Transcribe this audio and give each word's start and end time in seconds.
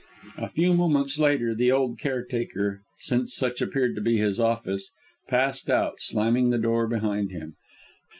A 0.39 0.49
few 0.49 0.73
moments 0.73 1.19
later, 1.19 1.53
the 1.53 1.71
old 1.71 1.99
caretaker 1.99 2.81
since 2.97 3.35
such 3.35 3.61
appeared 3.61 3.93
to 3.93 4.01
be 4.01 4.17
his 4.17 4.39
office 4.39 4.89
passed 5.27 5.69
out, 5.69 5.99
slamming 5.99 6.49
the 6.49 6.57
door 6.57 6.87
behind 6.87 7.29
him. 7.29 7.53